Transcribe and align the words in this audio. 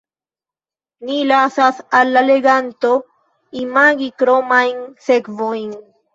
Ni 1.09 1.17
lasas 1.31 1.81
al 1.97 2.13
la 2.15 2.23
leganto 2.31 2.91
imagi 3.67 4.09
kromajn 4.25 4.83
sekvojn. 5.11 5.71